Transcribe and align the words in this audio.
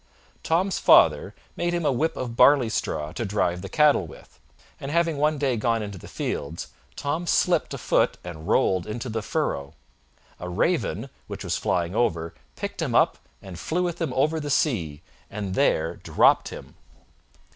Tom's 0.41 0.79
father 0.79 1.35
made 1.55 1.75
him 1.75 1.85
a 1.85 1.91
whip 1.91 2.17
of 2.17 2.35
barley 2.35 2.69
straw 2.69 3.11
to 3.11 3.23
drive 3.23 3.61
the 3.61 3.69
cattle 3.69 4.07
with, 4.07 4.39
and 4.79 4.89
having 4.89 5.17
one 5.17 5.37
day 5.37 5.55
gone 5.57 5.83
into 5.83 5.99
the 5.99 6.07
fields, 6.07 6.69
Tom 6.95 7.27
slipped 7.27 7.71
a 7.75 7.77
foot 7.77 8.17
and 8.23 8.47
rolled 8.47 8.87
into 8.87 9.09
the 9.09 9.21
furrow. 9.21 9.75
A 10.39 10.49
raven, 10.49 11.11
which 11.27 11.43
was 11.43 11.55
flying 11.55 11.93
over, 11.93 12.33
picked 12.55 12.81
him 12.81 12.95
up 12.95 13.19
and 13.43 13.59
flew 13.59 13.83
with 13.83 14.01
him 14.01 14.11
over 14.13 14.39
the 14.39 14.49
sea, 14.49 15.03
and 15.29 15.53
there 15.53 15.97
dropped 15.97 16.49
him. 16.49 16.73